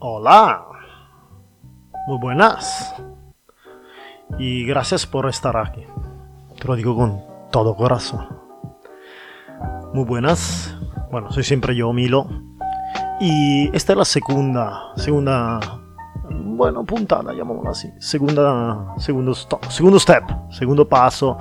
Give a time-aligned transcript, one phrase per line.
[0.00, 0.64] Hola.
[2.06, 2.94] Muy buenas.
[4.38, 5.84] Y gracias por estar aquí.
[6.56, 8.28] Te lo digo con todo corazón.
[9.92, 10.76] Muy buenas.
[11.10, 12.28] Bueno, soy siempre yo, Milo.
[13.20, 15.58] Y esta es la segunda, segunda,
[16.30, 17.90] bueno, puntada, llamémoslo así.
[17.98, 20.22] Segunda, segundo, segundo step,
[20.52, 21.38] segundo paso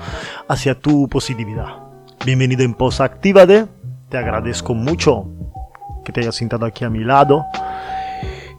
[0.47, 1.75] hacia tu positividad.
[2.25, 3.67] Bienvenido en Posa Actívate.
[4.09, 5.27] Te agradezco mucho
[6.03, 7.45] que te hayas sentado aquí a mi lado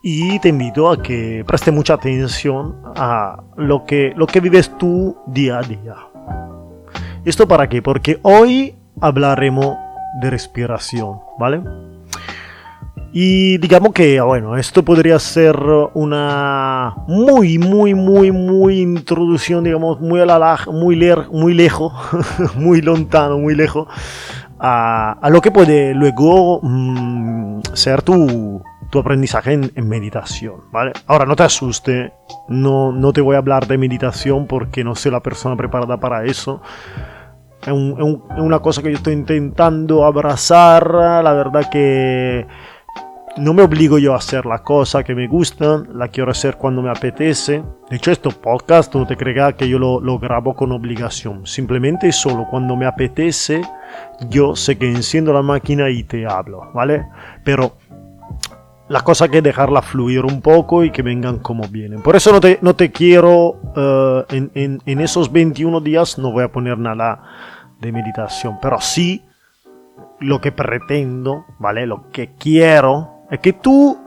[0.03, 5.17] y te invito a que preste mucha atención a lo que, lo que vives tú
[5.27, 5.97] día a día.
[7.25, 7.83] ¿Esto para qué?
[7.83, 9.77] Porque hoy hablaremos
[10.21, 11.63] de respiración, ¿vale?
[13.13, 15.57] Y digamos que, bueno, esto podría ser
[15.95, 21.01] una muy, muy, muy, muy introducción, digamos, muy, a la, muy,
[21.33, 21.93] muy lejos,
[22.55, 23.89] muy lontano, muy lejos,
[24.59, 30.93] a, lo que puede luego mm, ser tu, tu aprendizaje en, meditación, ¿vale?
[31.07, 32.13] Ahora, no te asuste,
[32.49, 36.25] no, no te voy a hablar de meditación porque no soy la persona preparada para
[36.25, 36.63] eso.
[37.63, 42.47] Es, una cosa que yo estoy intentando abrazar, la verdad que
[43.39, 46.83] no me obligo yo a hacer la cosa que me gusta, la quiero hacer cuando
[46.83, 47.63] me apetece.
[47.89, 52.47] De hecho, este podcast no te creas que yo lo, grabo con obligación, simplemente solo
[52.51, 53.63] cuando me apetece,
[54.29, 57.07] yo sé que enciendo la máquina y te hablo, ¿vale?
[57.45, 57.77] Pero
[58.89, 62.03] la cosa que dejarla fluir un poco y que vengan como vienen.
[62.03, 66.79] Por eso no te, quiero, eh, en, en, esos 21 días no voy a poner
[66.79, 67.23] nada
[67.81, 69.25] de meditación, pero sí
[70.21, 71.87] lo que pretendo, ¿vale?
[71.87, 73.99] Lo que quiero es que tú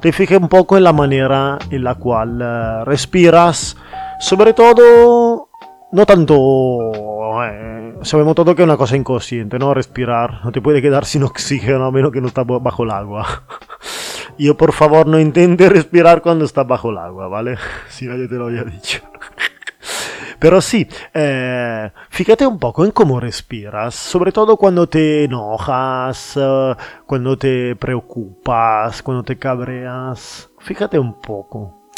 [0.00, 3.76] te fijes un poco en la manera en la cual eh, respiras,
[4.18, 5.48] sobre todo,
[5.92, 6.92] no tanto...
[7.42, 9.74] Eh, sabemos todo que es una cosa inconsciente, ¿no?
[9.74, 13.44] Respirar, no te puede quedar sin oxígeno a menos que no estás bajo el agua.
[14.40, 17.58] Yo por favor no intente respirar cuando está bajo el agua, ¿vale?
[17.90, 19.00] Si nadie te lo había dicho.
[20.38, 26.74] Pero sí, eh, fíjate un poco en cómo respiras, sobre todo cuando te enojas, eh,
[27.04, 30.48] cuando te preocupas, cuando te cabreas.
[30.60, 31.90] Fíjate un poco.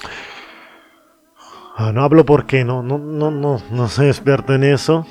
[1.77, 5.07] Ah, no hablo porque no, no, no, no, no soy experto en eso,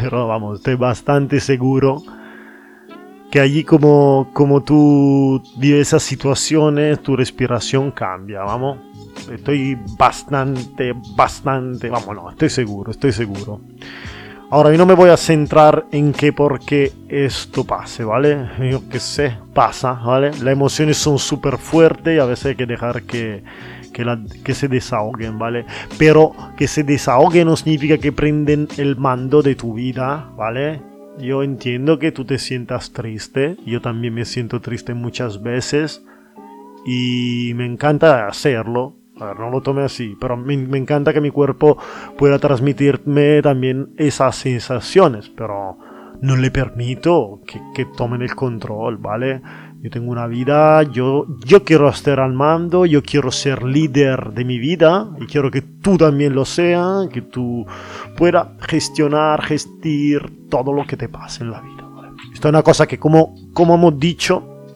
[0.00, 2.02] pero vamos, estoy bastante seguro
[3.30, 8.78] que allí como, como tú vives esas situaciones, tu respiración cambia, vamos.
[9.32, 13.60] Estoy bastante, bastante, vamos, no, estoy seguro, estoy seguro.
[14.52, 18.48] Ahora, yo no me voy a centrar en qué por qué esto pase, ¿vale?
[18.68, 20.32] Yo que sé, pasa, ¿vale?
[20.42, 23.44] Las emociones son súper fuertes y a veces hay que dejar que,
[23.92, 25.66] que, la, que, se desahoguen, ¿vale?
[25.98, 30.89] Pero que se desahoguen no significa que prenden el mando de tu vida, ¿vale?
[31.20, 36.04] Yo entiendo que tú te sientas triste, yo también me siento triste muchas veces
[36.86, 38.96] y me encanta hacerlo.
[39.18, 41.76] A ver, no lo tome así, pero me, encanta que mi cuerpo
[42.16, 45.76] pueda transmitirme también esas sensaciones, pero
[46.22, 49.42] no le permito que, que tomen el control, ¿vale?
[49.82, 54.44] Yo tengo una vida, yo, yo quiero estar al mando, yo quiero ser líder de
[54.44, 57.66] mi vida y quiero que tú también lo seas, que tú
[58.14, 61.88] puedas gestionar, gestir todo lo que te pase en la vida.
[62.34, 64.66] Esto es una cosa que como, como hemos dicho,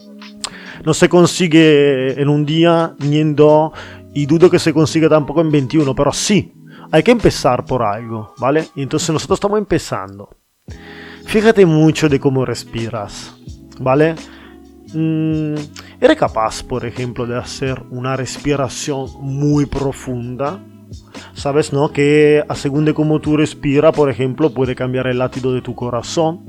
[0.87, 3.73] no se consigue en un día ni en dos
[4.15, 6.55] y dudo que se consiga tampoco en 21, pero sí,
[6.91, 8.69] hay que empezar por algo, ¿vale?
[8.77, 10.31] Entonces nosotros estamos empezando.
[11.27, 13.37] Fíjate mucho de cómo respiras,
[13.81, 14.15] ¿vale?
[14.95, 15.57] Mm,
[16.01, 20.61] ¿Eres capaz, por ejemplo, de hacer una respiración muy profunda?
[21.35, 21.93] Sabes, ¿no?
[21.93, 25.75] Que a según de cómo tú respiras, por ejemplo, puede cambiar el latido de tu
[25.75, 26.47] corazón.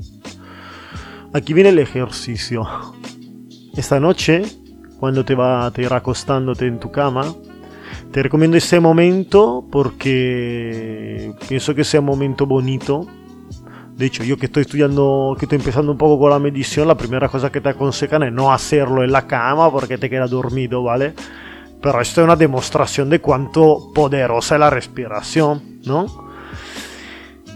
[1.32, 2.66] Aquí viene el ejercicio.
[3.76, 4.42] Esta noche,
[5.00, 7.34] cuando te va a ir acostándote en tu cama,
[8.12, 13.06] te recomiendo ese momento porque pienso que sea un momento bonito
[13.96, 16.98] de hecho, yo que estoy estudiando, que estoy empezando un poco con la medición, la
[16.98, 20.82] primera cosa que te aconsejan es no hacerlo en la cama porque te queda dormido,
[20.82, 21.14] ¿vale?
[21.80, 26.06] Pero esto es una demostración de cuánto poderosa es la respiración, ¿no?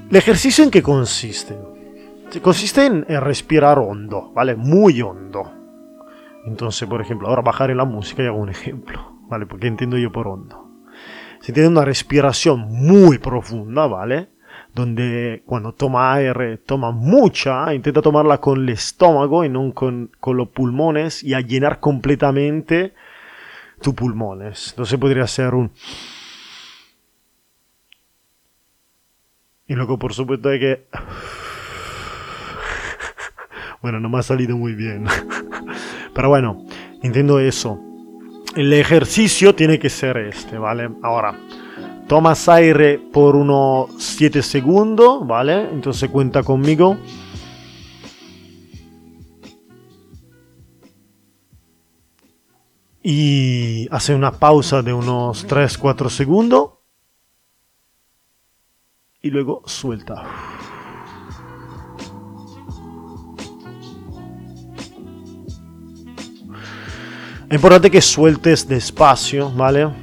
[0.08, 1.58] ¿El ejercicio en qué consiste?
[2.40, 4.56] Consiste en, respirar hondo, ¿vale?
[4.56, 5.42] Muy hondo.
[6.46, 9.44] Entonces, por ejemplo, ahora bajaré la música y hago un ejemplo, ¿vale?
[9.44, 10.70] Porque entiendo yo por hondo.
[11.42, 14.30] Se tiene una respiración muy profunda, ¿vale?
[14.74, 20.36] Donde cuando toma aire toma mucha, intenta tomarla con el estómago y no con, con
[20.36, 22.94] los pulmones y a llenar completamente
[23.80, 24.68] tus pulmones.
[24.70, 25.72] Entonces podría ser un...
[29.66, 30.86] Y luego por supuesto hay que...
[33.82, 35.06] Bueno, no me ha salido muy bien.
[36.14, 36.66] Pero bueno,
[37.02, 37.80] entiendo eso.
[38.54, 40.90] el ejercicio tiene que ser este, ¿vale?
[41.02, 41.34] Ahora,
[42.10, 45.70] tomas aire por unos 7 segundos, ¿vale?
[45.70, 46.98] Entonces cuenta conmigo.
[53.00, 56.70] Y hace una pausa de unos 3-4 segundos.
[59.22, 60.24] Y luego suelta.
[67.48, 69.99] Es importante que sueltes despacio, ¿vale?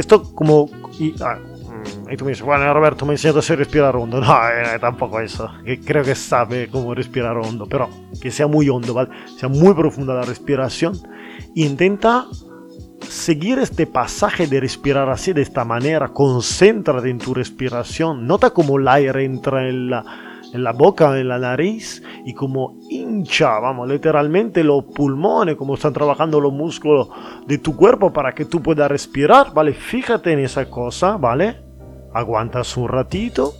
[0.00, 0.70] Esto como...
[0.98, 4.18] Y, ah, mm, y tú me dices, bueno, Roberto, me enseñado a respirar hondo.
[4.20, 5.46] No, eh, tampoco eso.
[5.62, 9.10] Que creo que sabe cómo respirar hondo, pero que sea muy hondo, ¿vale?
[9.36, 10.98] Sea muy profunda la respiración.
[11.54, 12.26] Intenta
[13.06, 16.08] seguir este pasaje de respirar así, de esta manera.
[16.08, 18.26] Concéntrate en tu respiración.
[18.26, 22.78] Nota cómo el aire entra en la en la boca, en la nariz y como
[22.88, 27.08] hincha, vamos, literalmente los pulmones, como están trabajando los músculos
[27.46, 29.72] de tu cuerpo para que tú puedas respirar, ¿vale?
[29.72, 31.56] Fíjate en esa cosa, ¿vale?
[32.12, 33.54] Aguantas un ratito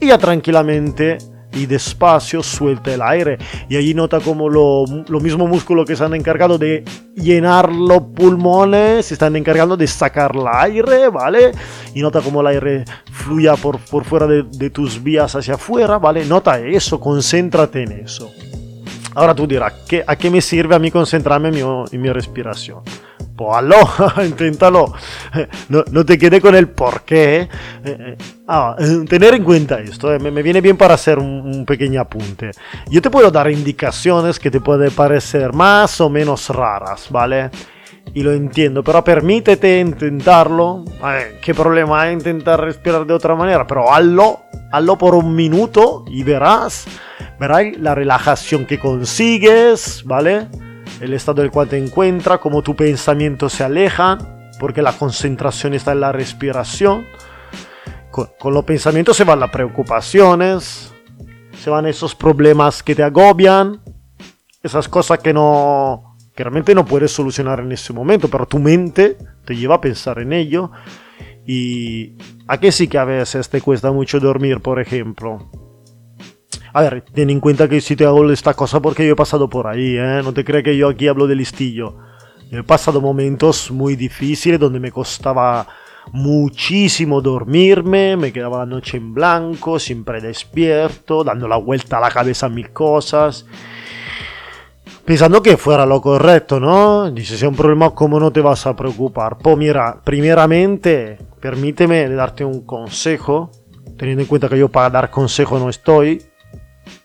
[0.00, 1.18] y ya tranquilamente
[1.52, 3.38] y despacio suelta el aire.
[3.68, 6.84] Y allí nota como lo, lo mismo músculo que se han encargado de
[7.18, 11.52] llenar los pulmones, se están encargando de sacar el aire, ¿vale?
[11.94, 15.98] Y nota como el aire fluya por, por fuera de, de tus vías hacia afuera,
[15.98, 16.24] ¿vale?
[16.24, 18.30] Nota eso, concéntrate en eso.
[19.14, 22.10] Ahora tú dirás, ¿qué, ¿a qué me sirve a mí concentrarme en mi, en mi
[22.12, 22.82] respiración?
[23.38, 23.76] Hazlo,
[24.24, 24.92] inténtalo.
[25.68, 27.40] No, no, te quede con el por qué.
[27.40, 27.48] Eh,
[27.84, 28.16] eh,
[28.48, 28.76] ah,
[29.08, 32.50] tener en cuenta esto, eh, me, viene bien para hacer un, pequeño apunte.
[32.90, 37.50] Yo te puedo dar indicaciones que te pueden parecer más o menos raras, ¿vale?
[38.14, 40.84] Y lo entiendo, pero permítete intentarlo.
[41.42, 43.66] ¿Qué problema hay intentar respirar de otra manera?
[43.66, 44.40] Pero hazlo,
[44.72, 46.86] hazlo por un minuto y verás,
[47.38, 50.48] verás la relajación que consigues, ¿vale?
[51.00, 54.18] El estado en el cual te encuentras, cómo tu pensamiento se aleja,
[54.58, 57.06] porque la concentración está en la respiración.
[58.10, 60.92] Con, con los pensamientos se van las preocupaciones,
[61.58, 63.80] se van esos problemas que te agobian,
[64.62, 66.08] esas cosas que no
[66.38, 70.20] que realmente no puedes solucionar en ese momento, pero tu mente te lleva a pensar
[70.20, 70.70] en ello.
[71.44, 72.16] Y
[72.46, 75.50] a que sí que a veces te cuesta mucho dormir, por ejemplo.
[76.72, 79.48] A ver, ten en cuenta que si te hago esta cosa porque yo he pasado
[79.48, 80.20] por ahí, ¿eh?
[80.22, 81.96] No te creas que yo aquí hablo de listillo.
[82.50, 85.66] Yo he pasado momentos muy difíciles donde me costaba
[86.12, 92.10] muchísimo dormirme, me quedaba la noche en blanco, siempre despierto, dando la vuelta a la
[92.10, 93.44] cabeza a mil cosas.
[95.04, 97.10] Pensando que fuera lo correcto, ¿no?
[97.10, 99.38] Dice, si es un problema, ¿cómo no te vas a preocupar?
[99.38, 103.50] Pues mira, primeramente, permíteme darte un consejo,
[103.96, 106.22] teniendo en cuenta que yo para dar consejo no estoy,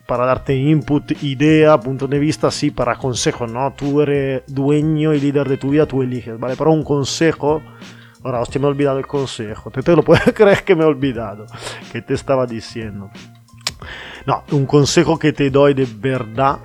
[0.06, 3.74] para darte input, idea, punto de vista, sí, para consejo, ¿no?
[3.74, 6.56] Tú eres dueño y líder de tu vida, tú eliges, ¿vale?
[6.58, 7.62] Pero un consejo,
[8.24, 10.88] ahora, hostia, me he olvidado el consejo, te, te lo puedes creer que me he
[10.88, 11.46] olvidado,
[11.92, 13.10] que te estaba diciendo.
[14.26, 16.60] No, un consejo que te doy de verdad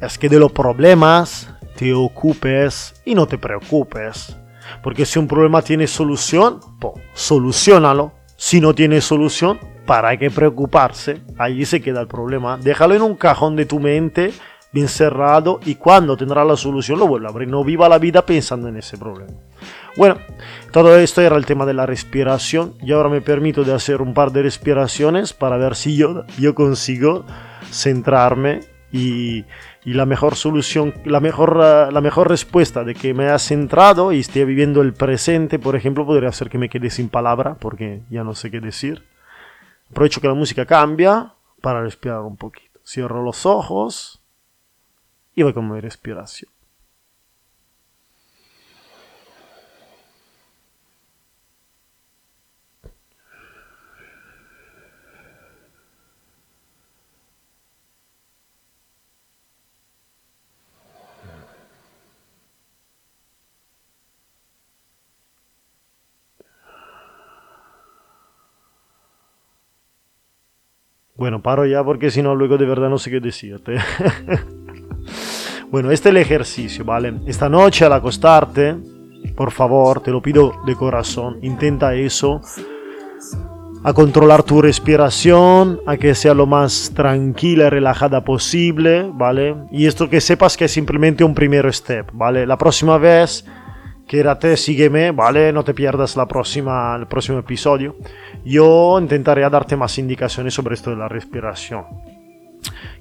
[0.00, 4.36] es que de los problemas te ocupes y no te preocupes.
[4.82, 8.12] Porque si un problema tiene solución, pues solucionalo.
[8.36, 9.58] Si no tiene solución,
[9.90, 11.20] ¿para qué preocuparse?
[11.36, 12.56] Allí se queda el problema.
[12.56, 14.32] Déjalo en un cajón de tu mente,
[14.70, 17.48] bien cerrado, y cuando tendrá la solución lo vuelve a abrir.
[17.48, 19.32] No viva la vida pensando en ese problema.
[19.96, 20.18] Bueno,
[20.70, 24.14] todo esto era el tema de la respiración y ahora me permito de hacer un
[24.14, 27.24] par de respiraciones para ver si yo, yo consigo
[27.72, 28.60] centrarme
[28.92, 29.44] y,
[29.84, 34.12] y la mejor solución, la mejor, uh, la mejor respuesta de que me has centrado
[34.12, 38.02] y esté viviendo el presente, por ejemplo, podría ser que me quede sin palabra porque
[38.08, 39.09] ya no sé qué decir.
[39.90, 42.80] Aprovecho que la música cambia para respirar un poquito.
[42.86, 44.22] Cierro los ojos
[45.34, 46.50] y voy con mi respiración.
[71.20, 73.76] Bueno, paro ya porque si no luego de verdad no sé qué decirte.
[75.70, 77.12] bueno, este es el ejercicio, ¿vale?
[77.26, 78.74] Esta noche al acostarte,
[79.36, 82.40] por favor, te lo pido de corazón, intenta eso.
[83.84, 89.56] A controlar tu respiración, a que sea lo más tranquila y relajada posible, ¿vale?
[89.70, 92.46] Y esto que sepas que es simplemente un primer step, ¿vale?
[92.46, 93.44] La próxima vez
[94.10, 95.52] quédate, sígueme, ¿vale?
[95.52, 97.94] No te pierdas la próxima, el próximo episodio.
[98.44, 101.84] Yo intentaré darte más indicaciones sobre esto de la respiración.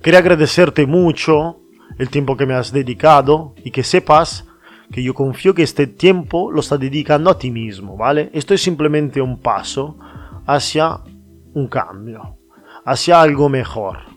[0.03, 1.61] Quería agradecerte mucho
[1.97, 4.45] el tiempo que me has dedicado y que sepas
[4.91, 8.29] que yo confío que este tiempo lo estás dedicando a ti mismo, ¿vale?
[8.31, 9.97] Esto es simplemente un paso
[10.45, 10.99] hacia
[11.55, 12.37] un cambio,
[12.85, 14.08] hacia algo mejor.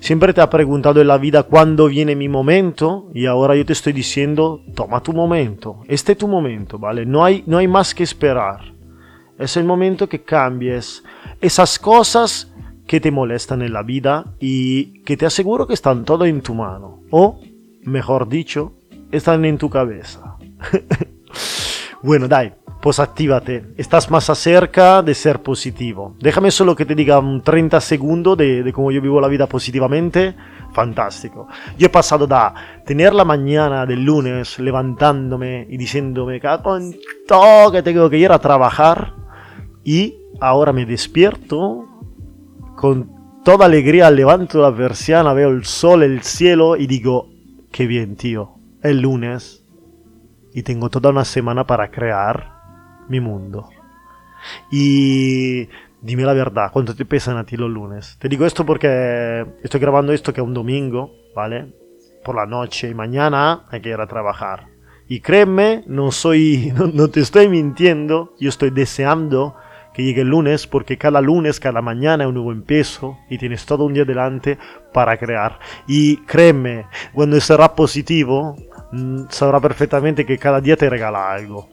[0.00, 3.72] Siempre te ha preguntado en la vida cuándo viene mi momento y ahora yo te
[3.72, 7.06] estoy diciendo, toma tu momento, este es tu momento, ¿vale?
[7.06, 8.74] No hay, no hay más que esperar.
[9.38, 11.02] Es el momento que cambies
[11.40, 12.52] esas cosas
[12.86, 16.54] que te molestan en la vida y que te aseguro que están todo en tu
[16.54, 17.00] mano.
[17.10, 17.40] O,
[17.82, 18.74] mejor dicho,
[19.10, 20.36] están en tu cabeza.
[22.02, 23.72] bueno, dai, pues actívate.
[23.78, 26.16] Estás más cerca de ser positivo.
[26.20, 29.46] Déjame solo que te diga un 30 segundos de, de cómo yo vivo la vida
[29.46, 30.36] positivamente.
[30.74, 31.48] Fantástico.
[31.78, 32.52] Yo he pasado da
[32.84, 36.94] tener la mañana del lunes levantándome y diciéndome, con
[37.26, 39.14] todo que tengo que ir a trabajar.
[39.82, 41.86] Y ahora me despierto
[42.76, 47.30] con toda alegría, levanto la persiana, veo el sol, el cielo y digo,
[47.72, 48.58] qué bien, tío.
[48.82, 49.64] El lunes
[50.52, 52.53] y tengo toda una semana para crear
[53.08, 53.68] mi mundo.
[54.70, 55.68] Y
[56.00, 58.16] dime la verdad, ¿cuánto te pesan a ti los lunes?
[58.18, 61.72] Te digo esto porque estoy grabando esto que es un domingo, ¿vale?
[62.24, 64.66] Por la noche y mañana hay que ir a trabajar.
[65.08, 69.56] Y créeme, no soy, no, te estoy mintiendo, yo estoy deseando
[69.92, 73.64] que llegue el lunes porque cada lunes, cada mañana es un nuevo empiezo y tienes
[73.64, 74.58] todo un día delante
[74.92, 75.60] para crear.
[75.86, 78.56] Y créeme, cuando será positivo,
[78.92, 81.68] mm, sabrá perfectamente que cada día te regala algo.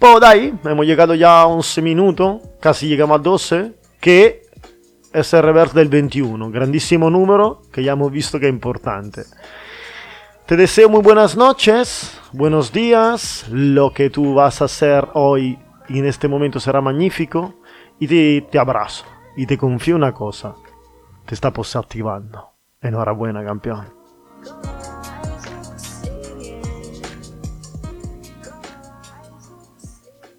[0.00, 4.46] Pues dai, hemos llegado ya a 11 minutos, casi llegamos a 12, que
[5.12, 9.24] es el reverse del 21, grandísimo número que ya hemos visto que es importante.
[10.46, 15.58] Te deseo muy buenas noches, buenos días, lo que tú vas a hacer hoy
[15.90, 17.56] y en este momento será magnífico
[17.98, 19.04] y te, te abrazo
[19.36, 20.54] y te confío una cosa,
[21.26, 22.48] te está posactivando.
[22.80, 23.92] Enhorabuena campeón.